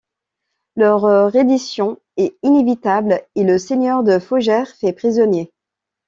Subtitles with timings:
[0.77, 5.53] Leur reddition, est inévitable et le seigneur de Fougères fait prisonnier.